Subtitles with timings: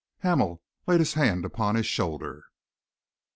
[0.23, 2.45] Hamel laid his hand upon his shoulder.